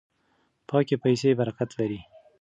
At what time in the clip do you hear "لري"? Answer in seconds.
1.79-1.99